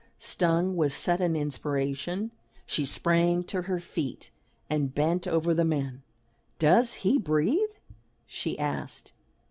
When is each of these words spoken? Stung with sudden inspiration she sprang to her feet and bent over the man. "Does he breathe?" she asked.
Stung 0.17 0.75
with 0.75 0.93
sudden 0.97 1.35
inspiration 1.35 2.31
she 2.65 2.87
sprang 2.87 3.43
to 3.43 3.61
her 3.61 3.79
feet 3.79 4.31
and 4.67 4.95
bent 4.95 5.27
over 5.27 5.53
the 5.53 5.63
man. 5.63 6.01
"Does 6.57 6.91
he 7.07 7.19
breathe?" 7.19 7.69
she 8.25 8.57
asked. 8.57 9.11